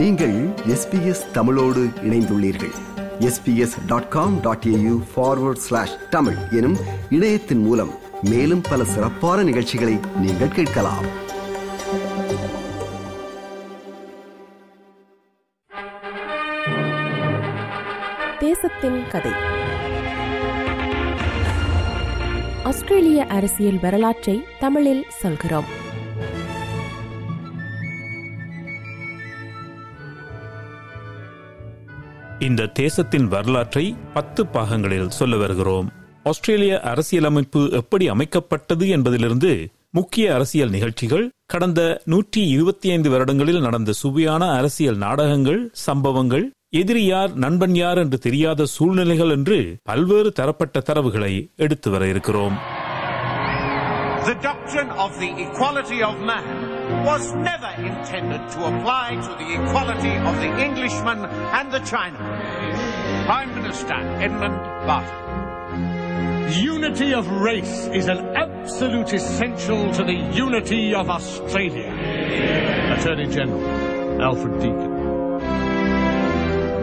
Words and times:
நீங்கள் 0.00 0.48
எஸ்பிஎஸ் 0.48 1.30
தமிழோடு 1.32 1.90
இணைந்துள்ளீர்கள். 2.02 2.72
SBS 3.18 3.86
dot 3.86 4.08
com 4.08 4.40
dot 4.40 4.64
AU 4.66 5.02
forward 5.16 5.62
slash 5.66 5.96
Tamil 6.10 6.36
எனும் 6.50 6.76
இணையத்தின் 7.10 7.62
மூலம் 7.62 7.90
மேலும் 8.22 8.60
பல 8.70 8.84
சிறப்பான 8.84 9.42
நிகழ்ச்சிகளை 9.42 9.98
நீங்கள் 10.16 10.48
கேட்கலாம். 10.48 11.04
தேசத்தின் 18.38 19.02
கதை. 19.08 19.32
ஆஸ்திரேலிய 22.64 23.24
அரசியல் 23.24 23.78
வரலாற்றை 23.80 24.44
தமிழில் 24.58 25.04
சொல்கிறோம். 25.08 25.79
இந்த 32.40 32.66
தேசத்தின் 32.66 33.28
வரலாற்றை 33.28 33.96
பத்து 34.14 34.46
பாகங்களில் 34.46 35.08
சொல்ல 35.08 35.36
வருகிறோம். 35.36 35.92
ஆஸ்திரேலிய 36.22 36.80
அரசியலமைப்பு 36.80 37.70
எப்படி 37.70 38.10
அமைக்கப்பட்டது 38.10 38.88
என்பதிலிருந்து 38.88 39.68
முக்கிய 39.90 40.34
அரசியல் 40.34 40.70
நிகழ்ச்சிகள் 40.70 41.30
கடந்த 41.46 42.00
நூற்றி 42.04 42.48
இருபத்தி 42.48 42.90
ஐந்து 42.90 43.10
வருடங்களில் 43.10 43.60
நடந்த 43.60 43.92
சுவையான 43.92 44.50
அரசியல் 44.50 44.96
நாடகங்கள் 44.96 45.70
சம்பவங்கள் 45.72 46.50
எதிரி 46.68 47.04
யார் 47.04 47.34
நண்பன் 47.34 47.74
யார் 47.74 47.98
என்று 47.98 48.18
தெரியாத 48.18 48.64
சூழ்நிலைகள் 48.64 49.30
என்று 49.30 49.76
பல்வேறு 49.82 50.32
தரப்பட்ட 50.32 50.80
தரவுகளை 50.80 51.50
எடுத்து 51.56 51.90
வர 51.90 52.06
இருக்கிறோம். 52.06 52.58
The 54.24 54.34
doctrine 54.34 54.90
of 54.90 55.10
the 55.20 55.30
equality 55.46 56.02
of 56.02 56.14
man. 56.14 56.69
Was 57.04 57.32
never 57.34 57.68
intended 57.78 58.48
to 58.50 58.64
apply 58.64 59.14
to 59.14 59.44
the 59.44 59.62
equality 59.62 60.16
of 60.16 60.36
the 60.36 60.62
Englishman 60.62 61.24
and 61.24 61.72
the 61.72 61.80
Chinaman. 61.80 63.26
Prime 63.26 63.54
Minister 63.54 63.94
Edmund 63.94 64.56
Barton. 64.86 65.20
Unity 66.62 67.14
of 67.14 67.30
race 67.30 67.86
is 67.88 68.08
an 68.08 68.18
absolute 68.36 69.12
essential 69.12 69.92
to 69.92 70.02
the 70.02 70.14
unity 70.34 70.94
of 70.94 71.08
Australia. 71.08 71.92
Attorney 72.98 73.26
General 73.28 74.20
Alfred 74.20 74.60
Deakin. 74.60 74.90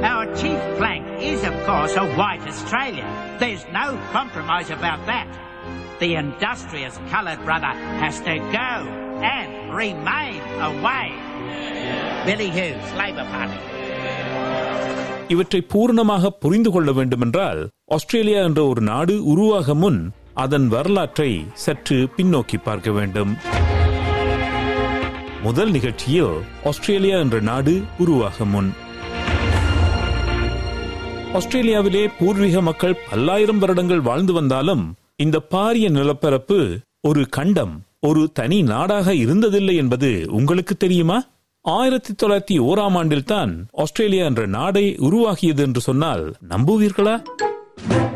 Our 0.04 0.26
chief 0.36 0.78
plank 0.78 1.22
is, 1.22 1.44
of 1.44 1.54
course, 1.66 1.96
a 1.96 2.06
white 2.16 2.42
Australia. 2.48 3.38
There's 3.40 3.66
no 3.74 4.00
compromise 4.12 4.70
about 4.70 5.06
that. 5.06 5.28
The 6.00 6.16
industrious 6.16 6.98
coloured 7.10 7.44
brother 7.44 7.68
has 7.68 8.20
to 8.22 8.38
go 8.38 9.07
and 9.28 9.50
remain 9.74 10.38
away. 10.62 11.06
Billy 12.26 12.50
Hughes, 12.50 12.88
Labour 12.98 13.28
Party. 13.32 13.60
இவற்றை 15.28 15.62
பூர்ணமாக 15.72 16.30
புரிந்து 16.42 16.70
கொள்ள 16.72 16.90
வேண்டுமென்றால் 16.92 17.60
Australia 17.94 18.42
என்ற 18.44 18.62
ஒரு 18.66 18.82
நாடு 18.84 19.16
உருவாக 19.26 19.74
முன் 19.76 20.00
அதன் 20.36 20.68
வரலாற்றை 20.68 21.32
சற்று 21.64 21.98
பின்னோக்கி 22.16 22.58
பார்க்க 22.60 22.92
வேண்டும் 22.92 23.32
முதல் 25.44 25.72
நிகழ்ச்சியில் 25.72 26.36
ஆஸ்திரேலியா 26.64 27.18
என்ற 27.20 27.40
நாடு 27.42 27.74
உருவாக 27.98 28.46
முன் 28.46 28.70
ஆஸ்திரேலியாவிலே 31.34 32.04
பூர்வீக 32.20 32.62
மக்கள் 32.62 33.00
பல்லாயிரம் 33.10 33.60
வருடங்கள் 33.60 34.02
வாழ்ந்து 34.02 34.34
வந்தாலும் 34.34 34.84
இந்த 35.18 35.38
பாரிய 35.52 35.88
நிலப்பரப்பு 35.90 36.60
ஒரு 37.02 37.24
கண்டம் 37.30 37.76
ஒரு 38.00 38.30
தனி 38.34 38.62
நாடாக 38.62 39.14
இருந்ததில்லை 39.14 39.76
என்பது 39.76 40.26
உங்களுக்கு 40.30 40.78
தெரியுமா? 40.78 41.24
ஆயிரத்தி 41.62 42.12
தொள்ளாயிரத்தி 42.14 42.56
ஓராம் 42.62 42.98
ஆண்டில் 42.98 43.24
தான் 43.24 43.68
ஆஸ்திரேலியா 43.72 44.26
என்ற 44.26 44.46
நாடை 44.46 44.96
உருவாகியது 45.00 45.60
என்று 45.60 45.82
சொன்னால் 45.82 46.36
நம்புவீர்களா? 46.50 47.26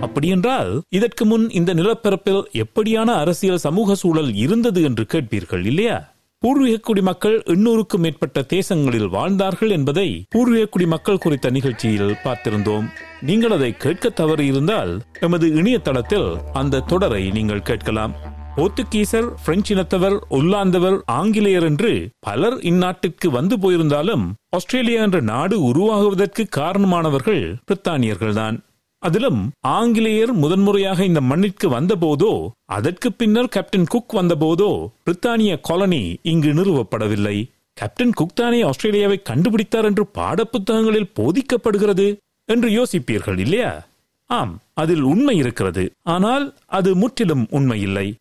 அப்படியென்றால் 0.01 0.81
இதற்கு 0.89 1.25
முன் 1.25 1.49
இந்த 1.49 1.73
நிலப்பரப்பில் 1.73 2.43
எப்படியான 2.53 3.05
அரசியல் 3.05 3.57
சமூக 3.57 3.95
சூழல் 3.95 4.33
இருந்தது 4.35 4.83
என்று 4.83 5.05
கேட்பீர்கள் 5.13 5.65
இல்லையா? 5.65 6.13
பூர்வீக 6.39 6.77
குடிமக்கள் 6.77 7.43
எண்ணூறுக்கும் 7.45 7.99
மேற்பட்ட 7.99 8.41
தேசங்களில் 8.41 9.09
வாழ்ந்தார்கள் 9.09 9.69
என்பதை 9.69 10.25
பூர்வீக 10.29 10.65
குடிமக்கள் 10.65 11.17
குறித்த 11.17 11.49
நிகழ்ச்சியில் 11.49 12.15
பார்த்திருந்தோம். 12.23 12.87
நீங்கள் 13.21 13.51
அதை 13.51 13.77
கேட்க 13.77 14.09
தவறு 14.09 14.45
இருந்தால் 14.45 15.01
எமது 15.19 15.47
இணையதளத்தில் 15.55 16.35
அந்த 16.53 16.79
தொடரை 16.79 17.29
நீங்கள் 17.29 17.61
கேட்கலாம். 17.61 18.30
போர்த்துகீசர் 18.55 19.27
பிரெஞ்சு 19.45 19.75
இனத்தவர் 19.75 20.15
உல்லாந்தவர் 20.29 20.99
ஆங்கிலேயர் 21.05 21.63
என்று 21.63 22.09
பலர் 22.19 22.57
இந்நாட்டிற்கு 22.57 23.27
வந்து 23.27 23.55
போயிருந்தாலும் 23.57 24.25
ஆஸ்திரேலியா 24.49 25.01
என்ற 25.01 25.19
நாடு 25.19 25.61
உருவாகுவதற்கு 25.61 26.43
காரணமானவர்கள் 26.57 27.55
பிரித்தானியர்கள்தான். 27.67 28.57
அதிலும் 28.99 29.51
ஆங்கிலேயர் 29.59 30.33
முதன்முறையாக 30.33 31.03
இந்த 31.03 31.21
மண்ணிற்கு 31.21 31.69
வந்தபோதோ 31.69 32.49
அதற்கு 32.65 33.11
பின்னர் 33.11 33.47
கேப்டன் 33.47 33.87
குக் 33.87 34.15
வந்தபோதோ 34.15 34.87
பிரித்தானிய 35.05 35.59
காலனி 35.61 36.15
இங்கு 36.21 36.53
நிறுவப்படவில்லை. 36.53 37.37
கேப்டன் 37.73 38.13
குக் 38.13 38.35
தானே 38.35 38.61
ஆஸ்திரேலியாவை 38.61 39.21
கண்டுபிடித்தார் 39.29 39.83
என்று 39.83 40.05
பாடப்புத்தகங்களில் 40.13 41.13
போதிக்கப்படுகிறது 41.19 42.17
என்று 42.45 42.69
யோசிப்பீர்கள் 42.69 43.39
இல்லையா? 43.39 43.89
ஆம் 44.25 44.59
அதில் 44.73 45.01
உண்மை 45.01 45.37
இருக்கிறது. 45.37 45.91
ஆனால் 46.03 46.55
அது 46.65 46.95
முற்றிலும் 46.95 47.47
உண்மையில்லை. 47.49 48.15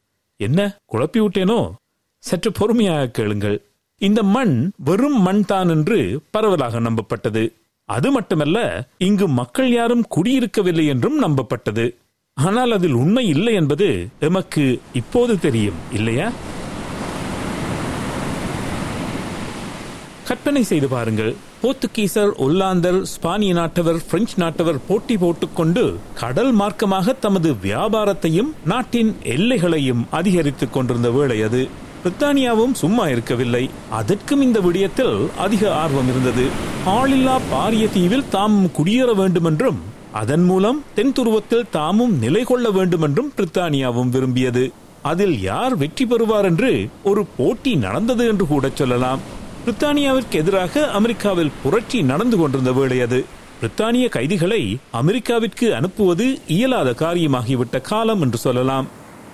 என்ன? 0.47 0.61
குழப்பி 0.93 1.21
விட்டேனோ 1.23 1.61
சற்று 2.25 2.51
பொறுமையாக 2.53 3.11
கேளுங்கள். 3.17 3.57
இந்த 4.01 4.21
மண் 4.35 4.55
வெறும் 4.89 5.19
மண் 5.23 5.43
தான் 5.45 5.69
என்று 5.69 5.99
பரவலாக 6.31 6.81
நம்பப்பட்டது. 6.81 7.43
அது 7.89 8.09
மட்டுமல்ல 8.11 8.59
இங்கு 8.99 9.27
மக்கள் 9.41 9.71
யாரும் 9.73 10.05
குடியிருக்கவில்லை 10.17 10.85
என்றும் 10.87 11.19
நம்பப்பட்டது. 11.23 11.85
ஆனால் 12.37 12.73
அதில் 12.77 12.97
உண்மை 13.03 13.25
இல்லை 13.27 13.55
என்பது 13.55 13.89
எமக்கு 14.21 14.65
இப்போது 14.93 15.35
தெரியும் 15.39 15.81
இல்லையா? 15.93 16.29
கற்பனை 20.29 20.63
செய்து 20.63 20.89
பாருங்கள். 20.89 21.33
போர்த்துகீசர் 21.63 22.31
ஒல்லாந்தர் 22.45 22.99
ஸ்பானிய 23.13 23.53
நாட்டவர் 23.55 23.99
பிரெஞ்சு 24.11 24.37
நாட்டவர் 24.37 24.79
போட்டி 24.89 25.17
போட்டுக்கொண்டு 25.17 25.83
கடல் 26.15 26.53
மார்க்கமாக 26.55 27.15
தமது 27.21 27.51
வியாபாரத்தையும் 27.63 28.51
நாட்டின் 28.65 29.17
எல்லைகளையும் 29.25 30.03
அதிகரித்துக் 30.11 30.73
கொண்டிருந்த 30.73 31.11
வேளை 31.11 31.43
அது 31.43 31.69
பிரித்தானியாவும் 32.05 32.73
சும்மா 32.73 33.09
இருக்கவில்லை. 33.09 33.71
அதற்கும் 33.91 34.41
இந்த 34.41 34.61
விடயத்தில் 34.61 35.17
அதிக 35.37 35.75
ஆர்வம் 35.75 36.09
இருந்தது. 36.09 36.45
ஆளில்லா 36.87 37.37
பாரிய 37.53 37.89
தீவில் 37.93 38.29
தாம் 38.29 38.71
குடியேற 38.79 39.15
வேண்டுமென்றும் 39.15 39.81
அதன் 40.13 40.45
மூலம் 40.45 40.85
தென் 40.95 41.13
துருவத்தில் 41.13 41.69
தாமும் 41.71 42.19
நிலை 42.19 42.43
கொள்ள 42.43 42.71
வேண்டுமென்றும் 42.71 43.33
பிரித்தானியாவும் 43.37 44.09
விரும்பியது. 44.09 44.73
அதில் 45.03 45.41
யார் 45.41 45.77
வெற்றி 45.77 46.07
பெறுவார் 46.07 46.45
என்று 46.45 46.73
ஒரு 47.03 47.25
போட்டி 47.37 47.75
நடந்தது 47.77 48.27
என்று 48.27 48.47
கூட 48.47 48.71
சொல்லலாம். 48.75 49.21
பிரித்தானியாவிற்கு 49.67 50.33
எதிராக 50.33 50.91
அமெரிக்காவில் 50.91 51.51
புரட்சி 51.63 52.03
நடந்து 52.03 52.37
கொண்டிருந்த 52.37 52.73
வேளை 52.73 53.01
அது. 53.01 53.25
பிரித்தானிய 53.61 54.09
கைதிகளை 54.09 54.79
அமெரிக்காவிற்கு 54.91 55.75
அனுப்புவது 55.75 56.39
இயலாத 56.47 56.91
காரியமாகிவிட்ட 56.91 57.81
காலம் 57.81 58.21
என்று 58.21 58.39
சொல்லலாம். 58.39 58.87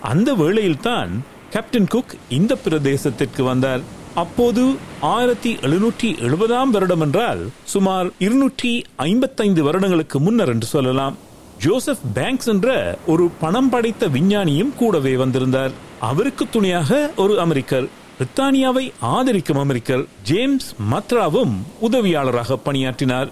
அந்த 0.03 0.35
வேளையில்தான் 0.35 1.23
கேப்டன் 1.51 1.87
குக் 1.87 2.17
இந்த 2.29 2.59
பிரதேசத்திற்கு 2.65 3.43
வந்தார். 3.43 3.81
அப்போது 4.15 4.75
ஆயிரத்தி 5.01 5.55
எழுநூற்றி 5.55 6.19
எழுபதாம் 6.19 6.71
வருடம் 6.71 7.01
என்றால் 7.01 7.49
சுமார் 7.65 8.11
இருநூற்றி 8.19 8.85
ஐம்பத்தைந்து 8.97 9.63
வருடங்களுக்கு 9.63 10.21
முன்னர் 10.21 10.49
என்று 10.49 10.67
சொல்லலாம். 10.67 11.17
ஜோசப் 11.59 11.99
பேங்க்ஸ் 12.15 12.47
என்ற 12.47 12.99
ஒரு 13.07 13.31
பணம் 13.41 13.69
படைத்த 13.69 14.09
விஞ்ஞானியும் 14.09 14.75
கூடவே 14.77 15.17
வந்திருந்தார். 15.17 15.71
அவருக்கு 16.01 16.47
துணையாக 16.51 17.11
ஒரு 17.17 17.41
அமெரிக்கர். 17.41 17.89
பிரித்தானியாவை 18.19 18.93
ஆதரிக்கும் 19.01 19.59
அமெரிக்கர் 19.59 20.05
ஜேம்ஸ் 20.23 20.75
மத்ராவும் 20.91 21.55
உதவியாளராக 21.81 22.57
பணியாற்றினார். 22.57 23.29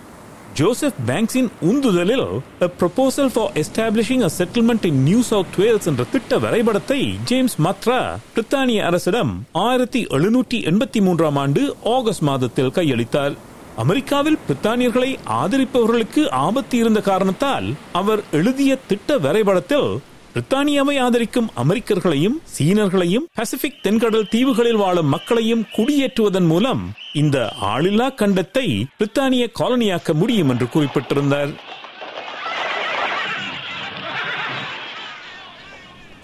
ஜோசப் 0.55 0.95
பேங்க்ஸின் 1.07 1.49
உந்துதலில் 1.61 2.41
A 2.61 2.71
Proposal 2.81 3.29
for 3.29 3.57
Establishing 3.57 4.23
a 4.23 4.29
Settlement 4.39 4.85
in 4.85 5.03
New 5.03 5.21
South 5.21 5.47
Wales 5.57 5.87
என்ற 5.87 6.05
திட்ட 6.13 6.39
வரைபடத்தை 6.39 7.15
ஜேம்ஸ் 7.25 7.57
மத்ரா 7.65 8.17
பிரித்தானிய 8.37 8.81
அரசிடம் 8.81 9.47
ஆயிரத்தி 9.53 10.05
எழுநூற்றி 10.05 10.55
எண்பத்தி 10.55 11.01
மூன்றாம் 11.01 11.37
ஆண்டு 11.37 11.77
ஆகஸ்ட் 11.85 12.23
மாதத்தில் 12.23 12.71
கையளித்தார். 12.71 13.35
அமெரிக்காவில் 13.77 14.39
பிரித்தானியர்களை 14.49 15.17
ஆதரிப்பவர்களுக்கு 15.29 16.31
ஆபத்து 16.31 16.79
இருந்த 16.79 17.01
காரணத்தால் 17.01 17.73
அவர் 17.93 18.23
எழுதிய 18.33 18.79
திட்ட 18.89 19.19
வரைபடத்தில் 19.19 19.99
பிரித்தானியாவை 20.35 20.95
ஆதரிக்கும் 21.01 21.49
அமெரிக்கர்களையும் 21.57 22.37
சீனர்களையும் 22.59 23.27
பசிபிக் 23.35 23.83
தென்கடல் 23.83 24.29
தீவுகளில் 24.31 24.77
வாழும் 24.77 25.07
மக்களையும் 25.07 25.63
குடியேற்றுவதன் 25.77 26.47
மூலம் 26.47 26.93
இந்த 27.13 27.53
ஆளில்லா 27.61 28.09
கண்டத்தை 28.21 28.85
பிரித்தானிய 28.99 29.45
காலனியாக்க 29.61 30.13
முடியும் 30.13 30.49
என்று 30.49 30.69
குறிப்பிட்டிருந்தார். 30.69 31.53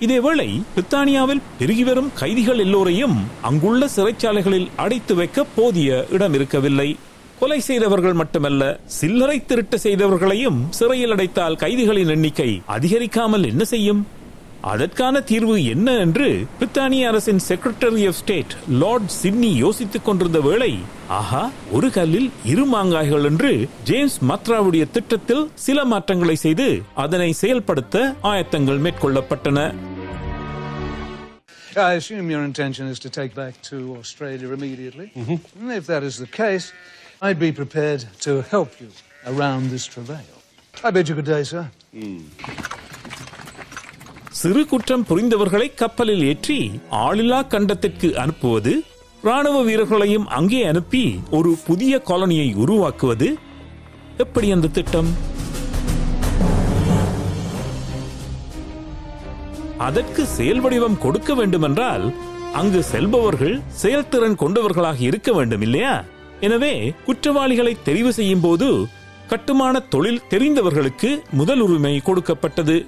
இதேவேளை 0.00 0.62
பிரித்தானியாவில் 0.74 1.42
பெருகி 1.58 1.84
வரும் 1.84 2.10
கைதிகள் 2.14 2.58
எல்லோரையும் 2.58 3.16
அங்குள்ள 3.42 3.88
சிறைச்சாலைகளில் 3.96 4.68
அடைத்து 4.76 5.14
வைக்க 5.14 5.44
போதிய 5.44 6.06
இடம் 6.10 6.34
இருக்கவில்லை. 6.34 6.96
கொலை 7.40 7.58
செய்தவர்கள் 7.66 8.16
மட்டுமல்ல 8.20 8.62
சில்லறை 9.00 9.37
திருட்டு 9.50 9.76
செய்தவர்களையும் 9.84 10.58
சிறையில் 10.78 11.12
அடைத்தால் 11.14 11.60
கைதிகளின் 11.62 12.12
எண்ணிக்கை 12.14 12.50
அதிகரிக்காமல் 12.75 13.46
என்ன 13.50 13.64
செய்யும்? 13.75 14.00
அதற்கான 14.72 15.20
தீர்வு 15.28 15.54
என்ன 15.75 15.90
என்று 16.04 16.26
பிரித்தானிய 16.58 17.04
அரசின் 17.10 17.40
secretary 17.48 18.02
of 18.10 18.19
state 18.19 18.52
Lord 18.82 19.06
Sydney 19.20 19.50
யோசித்துக் 19.62 20.04
கொண்டிருந்த 20.08 20.40
வேளை 20.48 20.72
ஆஹா 21.19 21.42
ஒரு 21.76 21.88
கல்லில் 21.96 22.28
இரு 22.52 22.66
மாங்காய்கள் 22.75 23.28
என்று 23.31 23.52
ஜேம்ஸ் 23.90 24.19
மத்ராவுடைய 24.31 24.87
திட்டத்தில் 24.96 25.42
சில 25.66 25.84
மாற்றங்களை 25.92 26.37
செய்து 26.44 26.69
அதனை 27.04 27.31
செயல்படுத்த 27.42 27.96
ஆயத்தங்கள் 28.32 28.82
மேற்கொள்ளப்பட்டன. 28.87 29.58
I 31.88 31.92
assume 31.98 32.28
your 32.34 32.44
intention 32.50 32.87
is 32.92 32.98
to 33.04 33.10
take 33.19 33.32
back 33.42 33.54
to 33.70 33.76
Australia 33.98 34.48
immediately. 34.56 35.08
And 35.16 35.70
if 35.81 35.84
that 35.92 36.04
is 36.08 36.16
the 36.25 36.31
case, 36.42 36.66
I'd 37.22 37.38
be 37.38 37.52
prepared 37.52 38.05
to 38.20 38.40
help 38.44 38.81
you 38.81 38.88
around 39.26 39.64
this 39.67 39.87
travail. 39.87 40.28
I 40.75 40.90
bid 40.90 41.08
you 41.08 41.14
good 41.14 41.26
day, 41.26 41.43
sir. 41.44 41.62
Hmm. 41.94 42.20
சிறு 44.32 44.62
குற்றம் 44.67 45.05
புரிந்தவர்களை 45.08 45.67
கப்பலில் 45.75 46.22
ஏற்றி 46.25 46.56
ஆளில்லா 47.00 47.40
கண்டத்திற்கு 47.46 48.08
அனுப்புவது 48.14 48.72
ராணுவ 49.25 49.56
வீரர்களையும் 49.62 50.26
அங்கே 50.31 50.61
அனுப்பி 50.64 51.02
ஒரு 51.38 51.50
புதிய 51.67 51.99
காலனியை 52.08 52.49
உருவாக்குவது 52.56 53.28
எப்படி 54.19 54.50
அந்த 54.50 54.70
திட்டம் 54.70 55.11
அதற்கு 59.81 60.25
செயல் 60.37 60.61
வடிவம் 60.61 60.99
கொடுக்க 60.99 61.34
வேண்டுமென்றால் 61.34 62.06
அங்கு 62.55 62.82
செல்பவர்கள் 62.93 63.55
செயல்திறன் 63.82 64.37
கொண்டவர்களாக 64.37 65.00
இருக்க 65.08 65.32
வேண்டும் 65.32 65.64
இல்லையா 65.69 65.93
எனவே 66.40 66.92
குற்றவாளிகளை 67.06 67.76
தெரிவு 67.84 68.08
செய்யும் 68.08 68.40
போது 68.40 68.69
கட்டுமான 69.28 69.81
தொழில் 69.81 70.22
தெரிந்தவர்களுக்கு 70.28 71.10
முதல் 71.31 71.60
உரிமை 71.60 72.00
கொடுக்கப்பட்டது. 72.00 72.87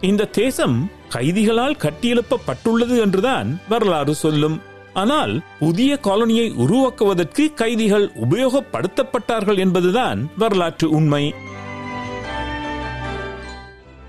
இந்த 0.00 0.24
தேசம் 0.24 0.90
கைதிகளால் 1.08 1.80
கட்டியெழுப்பப்பட்டுள்ளது 1.82 2.94
என்றுதான் 3.00 3.60
வரலாறு 3.68 4.14
சொல்லும். 4.14 4.56
ஆனால் 4.92 5.42
புதிய 5.58 5.98
காலனியை 6.02 6.54
உருவாக்குவதற்கு 6.54 7.54
கைதிகள் 7.54 8.10
உபயோகப்படுத்தப்பட்டார்கள் 8.24 9.58
என்பதுதான் 9.58 10.30
வரலாற்று 10.38 10.90
உண்மை. 10.90 11.34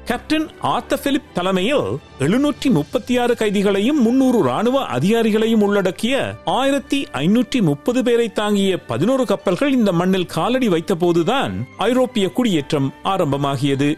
கேப்டன் 0.06 0.50
ஆர்த்த 0.60 0.98
பிலிப் 0.98 1.30
தலைமையில் 1.34 1.86
எழுநூற்றி 2.20 2.70
முப்பத்தி 2.70 3.18
ஆறு 3.18 3.34
கைதிகளையும் 3.34 4.02
முன்னூறு 4.02 4.42
ராணுவ 4.42 4.86
அதிகாரிகளையும் 4.86 5.62
உள்ளடக்கிய 5.62 6.36
ஆயிரத்தி 6.46 7.08
ஐநூற்றி 7.14 7.62
முப்பது 7.62 8.04
பேரை 8.04 8.32
தாங்கிய 8.32 8.78
பதினோரு 8.78 9.26
கப்பல்கள் 9.26 9.72
இந்த 9.72 9.92
மண்ணில் 9.92 10.26
காலடி 10.26 10.68
வைத்தபோதுதான் 10.68 11.54
ஐரோப்பிய 11.78 12.30
குடியேற்றம் 12.30 12.94
ஆரம்பமாகியது. 13.04 13.98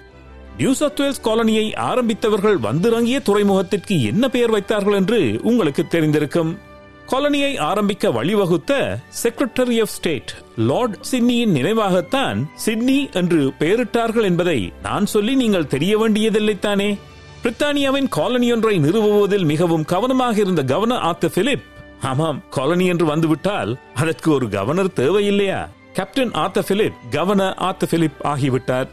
நியூ 0.58 0.74
சத்வேல்ஸ் 0.80 1.24
காலனியை 1.24 1.76
ஆரம்பித்தவர்கள் 1.76 2.60
வந்திறங்கிய 2.60 3.22
துறைமுகத்திற்கு 3.26 4.02
என்ன 4.02 4.30
பெயர் 4.30 4.52
வைத்தார்கள் 4.52 4.94
என்று 4.94 5.40
உங்களுக்கு 5.44 5.88
தெரிந்திருக்கும். 5.88 6.65
காலனியை 7.08 7.60
ஆரம்பிக்க 7.60 8.10
வழிவகுத்த 8.10 8.98
செக்ரட்டரி 9.24 9.80
ஆஃப் 9.82 9.88
ஸ்டேட் 9.88 10.34
லார்ட் 10.58 11.02
சிட்னியின் 11.02 11.54
நினைவாகத்தான் 11.54 12.44
சிட்னி 12.66 13.12
என்று 13.14 13.52
பெயரிட்டார்கள் 13.60 14.24
என்பதை 14.24 14.74
நான் 14.82 15.06
சொல்லி 15.06 15.36
நீங்கள் 15.36 15.68
தெரிய 15.68 15.98
வேண்டியதில்லைத்தானே 15.98 16.98
பிரித்தானியாவின் 17.44 18.08
காலனி 18.10 18.52
ஒன்றை 18.52 18.80
நிறுவுவதில் 18.80 19.46
மிகவும் 19.46 19.86
கவனமாக 19.86 20.40
இருந்த 20.40 20.64
கவர்னர் 20.64 21.02
ஆத்த 21.02 21.26
பிலிப் 21.26 21.62
ஆமாம் 22.02 22.44
காலனி 22.50 22.86
என்று 22.86 23.06
வந்துவிட்டால் 23.06 23.80
அதற்கு 23.96 24.32
ஒரு 24.32 24.50
கவர்னர் 24.50 24.96
தேவையில்லையா? 24.96 25.70
கேப்டன் 25.94 26.32
ஆத்த 26.32 26.60
பிலிப் 26.60 26.94
கவர்னர் 27.10 27.58
ஆத்த 27.60 27.86
பிலிப் 27.90 28.22
ஆகிவிட்டார். 28.24 28.88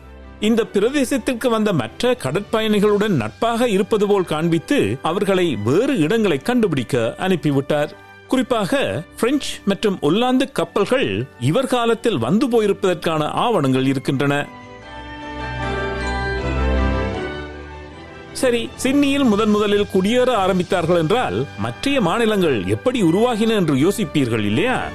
இந்த 0.46 0.62
பிரதேசத்திற்கு 0.64 1.48
வந்த 1.48 1.72
மற்ற 1.72 2.16
கடற்பயணிகளுடன் 2.22 3.14
நட்பாக 3.22 3.68
இருப்பது 3.68 4.06
போல் 4.06 4.24
காண்பித்து 4.24 4.98
அவர்களை 5.02 5.56
வேறு 5.64 5.98
இடங்களை 5.98 6.38
கண்டுபிடிக்க 6.38 7.14
அனுப்பிவிட்டார். 7.18 7.90
குறிப்பாக 8.28 8.80
பிரெஞ்சு 9.20 9.52
மற்றும் 9.64 9.98
ஒல்லாந்து 10.02 10.52
கப்பல்கள் 10.52 11.26
இவர் 11.40 11.66
காலத்தில் 11.66 12.18
வந்து 12.18 12.48
போயிருப்பதற்கான 12.48 13.28
ஆவணங்கள் 13.44 13.86
இருக்கின்றன. 13.86 14.48
சரி 18.32 18.68
சிட்னியில் 18.74 19.24
முதன் 19.24 19.50
முதலில் 19.50 19.90
குடியேற 19.94 20.30
ஆரம்பித்தார்கள் 20.44 20.98
என்றால் 20.98 21.46
மற்ற 21.58 22.00
மாநிலங்கள் 22.00 22.64
எப்படி 22.66 23.02
உருவாகின 23.02 23.48
என்று 23.48 23.74
யோசிப்பீர்கள் 23.74 24.44
இல்லையா? 24.44 24.88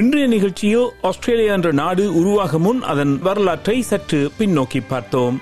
இன்றைய 0.00 0.28
நிகழ்ச்சியோ 0.28 0.88
ஆஸ்திரேலியா 1.02 1.52
என்ற 1.52 1.72
நாடு 1.72 2.14
உருவாக 2.14 2.58
முன் 2.58 2.82
அதன் 2.82 3.18
வரலாற்றை 3.18 3.82
சற்று 3.82 4.30
பின்னோக்கி 4.38 4.80
பார்த்தோம். 4.88 5.40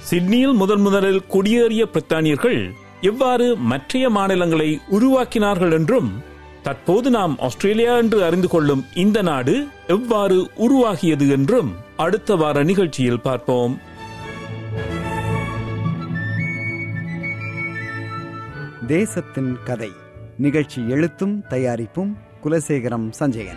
சிட்னியில் 0.00 0.52
முதன் 0.52 0.80
முதலில் 0.80 1.20
குடியேறிய 1.28 1.84
பிரித்தானியர்கள் 1.92 2.70
எவ்வாறு 3.00 3.56
மற்றைய 3.56 4.10
மாநிலங்களை 4.10 4.80
உருவாக்கினார்கள் 4.90 5.72
என்றும் 5.72 6.22
தற்போது 6.62 7.10
நாம் 7.10 7.38
ஆஸ்திரேலியா 7.38 7.96
என்று 7.96 8.24
அறிந்து 8.24 8.48
கொள்ளும் 8.48 8.84
இந்த 8.94 9.22
நாடு 9.22 9.66
எவ்வாறு 9.86 10.50
உருவாகியது 10.58 11.28
என்றும் 11.28 11.76
அடுத்த 11.96 12.36
வார 12.36 12.62
நிகழ்ச்சியில் 12.62 13.20
பார்ப்போம். 13.20 13.80
தேசத்தின் 18.88 19.58
கதை. 19.64 19.92
நிகழ்ச்சி 20.38 20.88
எழுத்தும் 20.88 21.46
தயாரிப்பும் 21.46 22.16
குலசேகரம் 22.44 23.12
சஞ்சயன். 23.18 23.56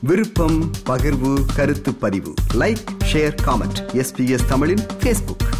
விருப்பம் 0.00 0.70
பகிர்வு 0.86 1.44
கருத்து 1.56 1.94
பதிவு. 1.94 2.34
லைக் 2.54 2.84
ஷேர் 3.12 3.34
காமெண்ட் 3.46 3.88
எஸ்பிஎஸ் 3.92 4.46
தமிழின் 4.48 4.86
ஃபேஸ்புக் 5.00 5.57